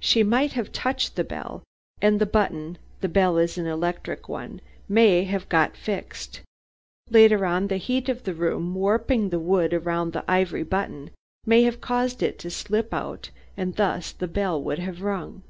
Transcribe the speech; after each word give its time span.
She 0.00 0.22
might 0.22 0.52
have 0.54 0.72
touched 0.72 1.16
the 1.16 1.22
bell, 1.22 1.62
and 2.00 2.18
the 2.18 2.24
button 2.24 2.78
(the 3.02 3.10
bell 3.10 3.36
is 3.36 3.58
an 3.58 3.66
electric 3.66 4.26
one) 4.26 4.62
may 4.88 5.24
have 5.24 5.50
got 5.50 5.76
fixed. 5.76 6.40
Later 7.10 7.44
on, 7.44 7.66
the 7.68 7.76
heat 7.76 8.08
of 8.08 8.24
the 8.24 8.32
room, 8.32 8.74
warping 8.74 9.28
the 9.28 9.38
wood 9.38 9.74
round 9.84 10.14
the 10.14 10.24
ivory 10.26 10.62
button, 10.64 11.10
may 11.44 11.62
have 11.64 11.82
caused 11.82 12.22
it 12.22 12.38
to 12.38 12.48
slip 12.50 12.94
out, 12.94 13.28
and 13.54 13.76
thus 13.76 14.12
the 14.12 14.28
bell 14.28 14.62
would 14.62 14.78
have 14.78 15.02
rung. 15.02 15.42